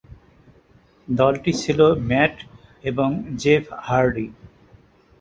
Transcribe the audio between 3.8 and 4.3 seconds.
Hardy.